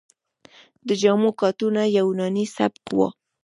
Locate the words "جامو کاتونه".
1.01-1.81